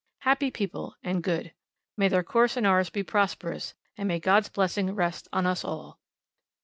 Happy 0.21 0.49
people, 0.49 0.95
and 1.03 1.21
good! 1.21 1.53
may 1.95 2.07
their 2.07 2.23
course 2.23 2.57
and 2.57 2.65
ours 2.65 2.89
be 2.89 3.03
prosperous, 3.03 3.75
and 3.95 4.07
may 4.07 4.19
God's 4.19 4.49
blessing 4.49 4.95
rest 4.95 5.27
on 5.31 5.45
us 5.45 5.63
all! 5.63 5.99